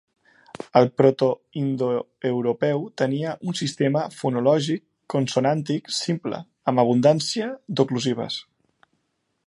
El 0.79 0.87
protoindoeuropeu 1.01 2.81
tenia 3.03 3.35
un 3.51 3.59
sistema 3.59 4.03
fonològic 4.21 4.83
consonàntic 5.15 5.93
simple, 5.99 6.41
amb 6.73 6.85
abundància 6.87 7.51
d'oclusives. 7.77 8.41